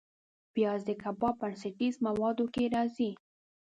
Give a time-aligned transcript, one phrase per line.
[0.53, 3.11] پیاز د کباب بنسټیز موادو کې راځي